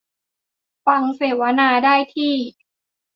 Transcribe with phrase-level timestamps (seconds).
[0.87, 2.33] ฟังเสวนาได้ที่